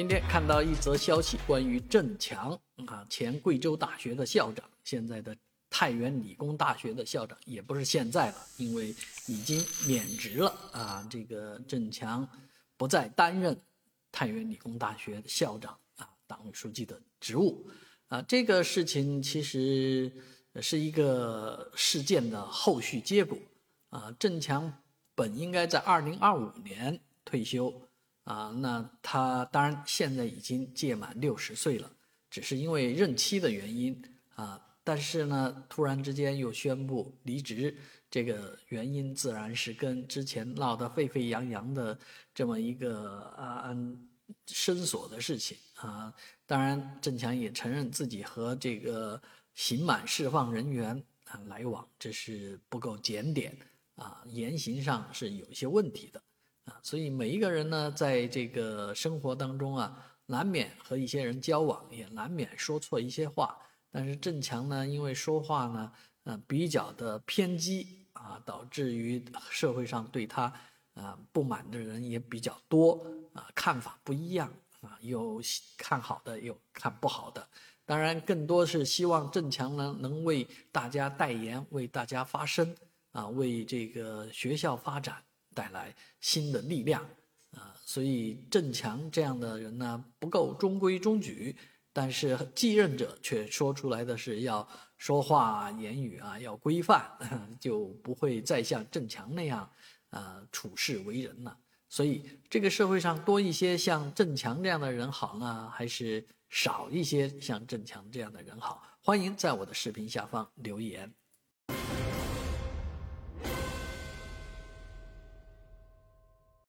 [0.00, 5.36] 今天看到一则消息，关于郑强啊，前贵州大学的校长，现在的
[5.68, 8.94] 太原理工大学的校长，也不是现在了，因为
[9.26, 11.06] 已经免职了啊。
[11.10, 12.26] 这个郑强
[12.78, 13.54] 不再担任
[14.10, 17.68] 太原理工大学的校长啊，党委书记的职务
[18.08, 18.22] 啊。
[18.22, 20.10] 这个事情其实
[20.62, 23.36] 是一个事件的后续结果
[23.90, 24.10] 啊。
[24.18, 24.72] 郑强
[25.14, 27.70] 本应该在二零二五年退休。
[28.30, 31.90] 啊，那他当然现在已经届满六十岁了，
[32.30, 34.00] 只是因为任期的原因
[34.36, 34.64] 啊。
[34.84, 37.76] 但是呢，突然之间又宣布离职，
[38.08, 41.98] 这个原因自然是跟之前闹得沸沸扬扬的
[42.32, 43.76] 这么一个啊
[44.46, 46.14] 申索的事情啊。
[46.46, 49.20] 当然，郑强也承认自己和这个
[49.56, 53.52] 刑满释放人员啊来往，这是不够检点
[53.96, 56.22] 啊，言行上是有些问题的。
[56.64, 59.96] 啊，所以每一个人呢，在这个生活当中啊，
[60.26, 63.56] 难免和一些人交往，也难免说错一些话。
[63.90, 65.92] 但是郑强呢，因为说话呢，
[66.24, 70.52] 呃，比较的偏激啊，导致于社会上对他
[70.94, 75.42] 啊不满的人也比较多啊，看法不一样啊，有
[75.76, 77.44] 看好的，有看不好的。
[77.84, 82.72] 当然，更多是希望郑强呢能为大家代言，为大家发声
[83.10, 85.16] 啊，为这个学校发展。
[85.54, 87.02] 带来新的力量
[87.52, 91.56] 啊，所以郑强这样的人呢不够中规中矩，
[91.92, 97.10] 但是继任者却说出来的是要说话言语啊要规范，
[97.60, 99.68] 就不会再像郑强那样
[100.10, 101.56] 啊处事为人了。
[101.88, 108.82] 所以这个社会上多一些像郑强这样的人好呢，还是少一些像郑强这样的人好？
[109.02, 111.12] 欢迎在我的视频下方留言。